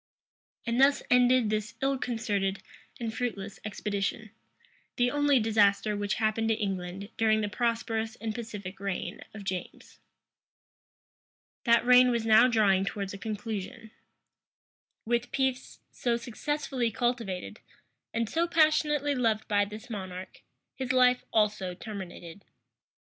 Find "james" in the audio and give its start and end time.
9.43-9.99